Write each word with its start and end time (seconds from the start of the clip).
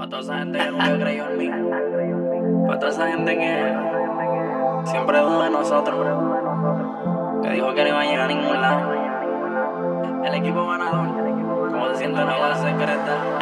Pa' 0.00 0.08
toda 0.08 0.22
esa 0.22 0.38
gente 0.38 0.58
que 0.58 0.70
nunca 0.70 0.98
creyó 0.98 1.24
en 1.28 1.36
mí. 1.36 1.50
Pa' 2.66 2.78
toda 2.78 2.90
esa 2.90 3.06
gente 3.08 3.36
que 3.36 3.76
siempre 4.86 5.20
duda 5.20 5.44
de 5.44 5.50
nosotros. 5.50 6.06
Que 7.42 7.50
dijo 7.50 7.74
que 7.74 7.82
no 7.82 7.88
iba 7.90 8.00
a 8.00 8.04
llegar 8.04 8.20
a 8.20 8.28
ningún 8.28 8.62
lado. 8.62 8.80
El 10.24 10.34
equipo 10.36 10.66
ganador. 10.66 11.06
¿Cómo 11.70 11.88
se 11.90 11.96
siente 11.96 12.16
la 12.18 12.34
vida 12.34 12.56
secreta? 12.56 13.40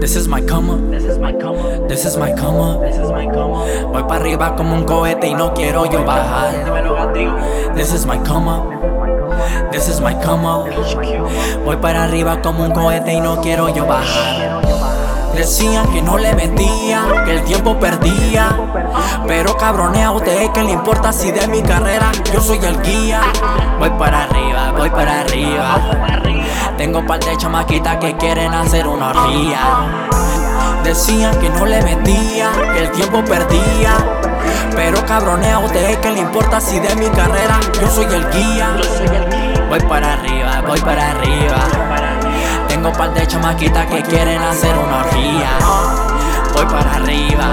This 0.00 0.16
is 0.16 0.28
my 0.28 0.42
come 0.42 0.70
up, 0.70 0.90
This 0.90 1.04
is 1.04 1.18
my 1.18 1.32
come 1.32 1.58
up. 1.58 1.88
this 1.88 2.04
is 2.04 2.18
my 2.18 2.30
come 2.34 2.60
up. 2.60 2.82
This 2.82 2.98
is 2.98 3.10
my 3.10 3.24
come 3.24 3.54
up. 3.54 3.66
Voy 3.90 4.02
para 4.02 4.16
arriba 4.16 4.54
como 4.54 4.74
un 4.74 4.84
cohete 4.84 5.28
y 5.28 5.34
no 5.34 5.54
quiero 5.54 5.86
yo 5.86 6.04
bajar. 6.04 6.52
This 7.74 7.94
is 7.94 8.04
my 8.04 8.18
come 8.18 8.48
up, 8.48 8.75
this 9.70 9.88
is 9.88 10.00
my 10.00 10.14
come 10.22 10.46
up. 10.46 10.66
Voy 11.64 11.76
para 11.76 12.04
arriba 12.04 12.40
como 12.42 12.64
un 12.64 12.72
cohete 12.72 13.12
y 13.12 13.20
no 13.20 13.40
quiero 13.40 13.74
yo 13.74 13.86
bajar. 13.86 14.62
Decían 15.34 15.86
que 15.92 16.00
no 16.00 16.16
le 16.16 16.34
metía, 16.34 17.04
que 17.26 17.36
el 17.36 17.44
tiempo 17.44 17.78
perdía. 17.78 18.58
Pero 19.26 19.56
cabrones 19.56 20.02
a 20.02 20.12
ustedes 20.12 20.48
que 20.50 20.62
le 20.62 20.72
importa 20.72 21.12
si 21.12 21.30
de 21.30 21.46
mi 21.48 21.62
carrera 21.62 22.10
yo 22.32 22.40
soy 22.40 22.58
el 22.64 22.80
guía. 22.82 23.20
Voy 23.78 23.90
para 23.90 24.24
arriba, 24.24 24.72
voy 24.76 24.88
para 24.88 25.20
arriba. 25.20 25.78
Tengo 26.78 27.04
par 27.06 27.20
de 27.20 27.36
chamaquitas 27.36 27.96
que 27.96 28.16
quieren 28.16 28.54
hacer 28.54 28.86
una 28.86 29.10
orgía. 29.10 29.58
Decían 30.84 31.38
que 31.40 31.50
no 31.50 31.66
le 31.66 31.82
metía, 31.82 32.50
que 32.74 32.84
el 32.84 32.92
tiempo 32.92 33.22
perdía. 33.24 34.25
Pero 34.74 35.04
cabrones 35.06 35.52
a 35.52 35.58
ustedes 35.58 35.96
que 35.98 36.10
le 36.10 36.20
importa 36.20 36.60
si 36.60 36.78
de 36.78 36.94
mi 36.96 37.08
carrera 37.08 37.58
yo 37.80 37.88
soy 37.88 38.06
el 38.06 38.28
guía. 38.30 38.76
Voy 39.68 39.80
para 39.80 40.12
arriba, 40.14 40.62
voy 40.66 40.80
para 40.80 41.10
arriba. 41.10 41.56
Tengo 42.68 42.92
par 42.92 43.12
de 43.14 43.26
chamaquitas 43.26 43.86
que 43.86 44.02
quieren 44.02 44.40
hacer 44.42 44.76
una 44.76 45.00
orgía. 45.00 45.50
Voy 46.54 46.66
para 46.66 46.94
arriba, 46.94 47.50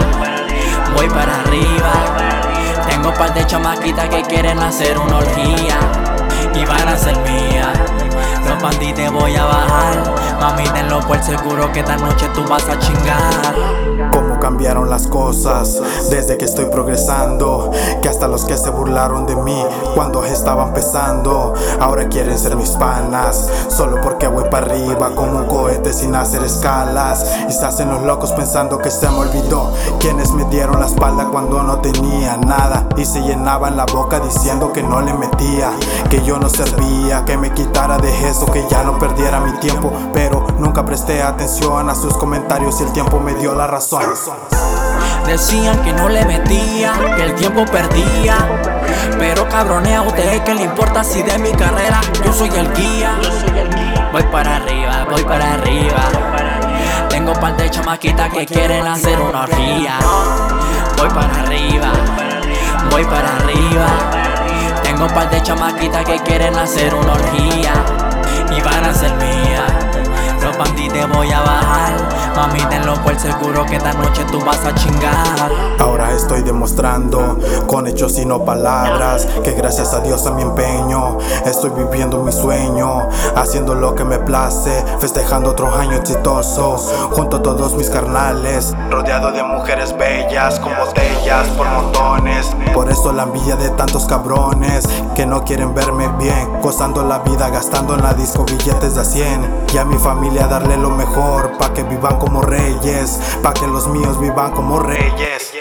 voy 0.96 1.10
para 1.10 1.40
arriba. 1.40 1.92
Tengo 2.90 3.14
par 3.14 3.34
de 3.34 3.46
chamaquitas 3.48 4.10
que 4.10 4.22
quieren 4.24 4.60
hacer 4.60 4.98
una 4.98 5.18
orgía. 5.18 5.78
Y 6.54 6.66
van 6.66 6.88
a 6.88 6.98
ser 6.98 7.18
mías. 7.20 7.80
Los 8.48 8.62
bandidos 8.62 9.12
voy 9.12 9.36
a 9.36 9.46
bajar. 9.46 10.14
Mami, 10.40 10.64
tenlo 10.70 11.00
por 11.02 11.24
seguro 11.24 11.72
que 11.72 11.80
esta 11.80 11.96
noche 11.98 12.28
tú 12.34 12.44
vas 12.48 12.68
a 12.68 12.78
chingar. 12.78 14.33
Cambiaron 14.44 14.90
las 14.90 15.08
cosas 15.08 15.82
desde 16.10 16.38
que 16.38 16.44
estoy 16.44 16.66
progresando. 16.66 17.72
Que 18.02 18.10
hasta 18.10 18.28
los 18.28 18.44
que 18.44 18.58
se 18.58 18.72
burlaron 18.72 19.26
de 19.26 19.38
mí 19.38 19.66
cuando 19.96 20.26
estaba 20.26 20.68
empezando, 20.68 21.54
ahora 21.80 22.10
quieren 22.10 22.38
ser 22.38 22.58
mis 22.58 22.72
panas. 22.72 23.48
Solo 23.70 24.02
porque 24.02 24.28
voy 24.28 24.44
para 24.50 24.66
arriba 24.66 25.12
como 25.16 25.38
un 25.38 25.46
cohete 25.46 25.94
sin 25.94 26.14
hacer 26.14 26.44
escalas. 26.44 27.26
Y 27.48 27.54
se 27.54 27.66
hacen 27.66 27.90
los 27.90 28.04
locos 28.04 28.34
pensando 28.34 28.80
que 28.80 28.92
se 28.92 29.10
me 29.12 29.20
olvidó. 29.20 29.72
Quienes 30.02 30.32
me 30.32 30.44
dieron 30.46 30.78
la 30.82 30.88
espalda 30.88 31.30
cuando 31.32 31.64
no 31.64 31.80
tenía 31.80 32.36
nada. 32.36 32.90
Y 32.98 33.06
se 33.06 33.22
llenaban 33.22 33.78
la 33.78 33.86
boca 33.86 34.20
diciendo 34.20 34.74
que 34.74 34.84
no 34.84 35.00
le 35.00 35.14
metía, 35.14 35.72
que 36.10 36.22
yo 36.22 36.38
no 36.38 36.50
servía, 36.50 37.24
que 37.24 37.38
me 37.38 37.54
quitara 37.54 37.98
de 37.98 38.28
eso, 38.28 38.46
que 38.48 38.68
ya 38.70 38.84
no 38.84 39.00
perdiera 39.00 39.40
mi 39.40 39.58
tiempo. 39.60 39.90
Pero 40.12 40.46
nunca 40.60 40.84
presté 40.84 41.24
atención 41.24 41.90
a 41.90 41.96
sus 41.96 42.18
comentarios 42.18 42.82
y 42.82 42.84
el 42.84 42.92
tiempo 42.92 43.22
me 43.22 43.36
dio 43.36 43.56
la 43.56 43.68
razón. 43.68 44.04
Decían 45.26 45.82
que 45.84 45.94
no 45.94 46.10
le 46.10 46.26
metía, 46.26 46.94
que 47.16 47.24
el 47.24 47.36
tiempo 47.36 47.66
perdía. 47.66 48.38
Pero 49.18 49.48
cabrones 49.48 49.96
a 49.98 50.02
ustedes 50.02 50.42
que 50.42 50.54
le 50.54 50.64
importa 50.64 51.04
si 51.04 51.24
de 51.24 51.38
mi 51.38 51.52
carrera 51.52 52.02
yo 52.24 52.34
soy 52.34 52.50
el 52.50 52.72
guía. 52.74 53.18
Voy 54.12 54.24
para 54.24 54.58
arriba, 54.58 55.06
voy 55.10 55.24
para 55.24 55.54
arriba. 55.54 56.04
Tengo 57.10 57.34
par 57.34 57.56
de 57.58 57.70
chamaquitas 57.70 58.30
que 58.34 58.46
quieren 58.46 58.86
hacer 58.86 59.20
una 59.20 59.44
orgía. 59.44 59.98
Voy 60.98 61.10
para 61.10 61.42
arriba, 61.42 61.92
voy 62.92 63.06
para 63.06 63.36
arriba. 63.38 63.88
Tengo 64.84 65.08
par 65.08 65.30
de 65.30 65.42
chamaquitas 65.42 66.06
que 66.06 66.20
quieren 66.20 66.56
hacer 66.58 66.94
una 66.94 67.14
orgía. 67.14 67.74
Y 68.56 68.62
van 68.62 68.86
a 68.86 68.94
ser 68.94 69.14
mías. 69.16 70.44
Los 70.44 70.58
bandidos 70.58 71.10
voy 71.10 71.32
a. 71.32 71.53
Mami, 72.36 72.60
tenlo 72.70 72.96
por 73.04 73.18
seguro 73.20 73.66
que 73.66 73.76
esta 73.76 73.94
noche 73.94 74.26
tú 74.32 74.40
vas 74.44 74.66
a 74.66 74.74
chingar. 74.74 75.52
Demostrando 76.64 77.40
con 77.68 77.88
hechos 77.88 78.18
y 78.20 78.26
no 78.26 78.46
palabras 78.46 79.28
que 79.44 79.52
gracias 79.52 79.94
a 79.94 80.00
Dios 80.00 80.26
a 80.26 80.32
mi 80.32 80.44
empeño 80.44 81.18
estoy 81.46 81.72
viviendo 81.72 82.24
mi 82.24 82.32
sueño, 82.32 83.10
haciendo 83.36 83.76
lo 83.76 83.94
que 83.96 84.06
me 84.06 84.18
place, 84.20 84.72
festejando 85.02 85.50
otros 85.50 85.76
años 85.76 86.00
exitosos 86.00 86.90
junto 87.12 87.36
a 87.36 87.42
todos 87.44 87.76
mis 87.76 87.90
carnales, 87.90 88.74
rodeado 88.90 89.34
de 89.34 89.44
mujeres 89.44 89.94
bellas 89.98 90.58
con 90.62 90.72
botellas 90.78 91.50
por 91.58 91.68
montones. 91.68 92.50
Por 92.74 92.90
eso 92.90 93.12
la 93.12 93.24
envidia 93.24 93.58
de 93.58 93.70
tantos 93.72 94.06
cabrones 94.06 94.88
que 95.16 95.26
no 95.26 95.44
quieren 95.44 95.74
verme 95.74 96.08
bien, 96.18 96.62
gozando 96.62 97.04
la 97.04 97.20
vida, 97.20 97.50
gastando 97.50 97.96
en 97.96 98.04
la 98.04 98.14
disco 98.14 98.46
billetes 98.46 98.96
de 98.96 99.02
a 99.02 99.04
100 99.04 99.66
y 99.74 99.78
a 99.80 99.84
mi 99.84 99.98
familia 99.98 100.48
darle 100.48 100.78
lo 100.78 100.92
mejor 100.92 101.58
pa 101.58 101.74
que 101.74 101.84
vivan 101.84 102.18
como 102.20 102.42
reyes, 102.42 103.20
pa 103.44 103.54
que 103.54 103.68
los 103.68 103.86
míos 103.90 104.18
vivan 104.18 104.52
como 104.52 104.80
reyes. 104.80 105.52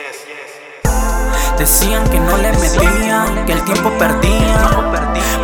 Decían 1.62 2.02
que 2.10 2.18
no 2.18 2.36
le 2.38 2.50
metía, 2.54 3.24
que 3.46 3.52
el 3.52 3.62
tiempo 3.62 3.88
perdía. 3.96 4.68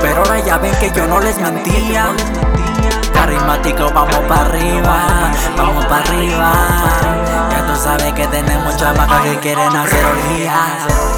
Pero 0.01 0.17
ahora 0.17 0.41
ya 0.41 0.59
ven 0.59 0.75
que 0.81 0.91
yo 0.91 1.07
no 1.07 1.21
les 1.21 1.39
mentía. 1.41 2.09
Carismático, 3.15 3.89
vamos 3.95 4.19
para 4.29 4.41
arriba, 4.41 5.31
vamos 5.57 5.85
para 5.87 6.03
arriba. 6.03 6.53
Ya 7.53 7.67
tú 7.69 7.81
sabes 7.81 8.13
que 8.15 8.27
tenemos 8.27 8.77
chamacas 8.77 9.23
que 9.27 9.39
quieren 9.39 9.77
hacer 9.77 10.05
orgías. 10.05 11.18